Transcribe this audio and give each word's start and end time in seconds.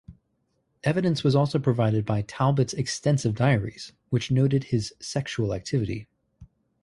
Evidence 0.83 1.23
was 1.23 1.35
also 1.35 1.59
provided 1.59 2.07
by 2.07 2.23
Talbot's 2.23 2.73
extensive 2.73 3.35
diaries, 3.35 3.91
which 4.09 4.31
noted 4.31 4.63
his 4.63 4.95
sexual 4.99 5.53
activity. 5.53 6.07